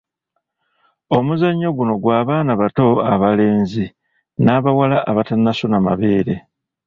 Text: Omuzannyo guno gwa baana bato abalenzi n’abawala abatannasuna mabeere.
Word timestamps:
Omuzannyo 1.17 1.69
guno 1.77 1.93
gwa 2.03 2.19
baana 2.27 2.53
bato 2.61 2.87
abalenzi 3.13 3.85
n’abawala 4.43 4.97
abatannasuna 5.09 5.77
mabeere. 5.87 6.35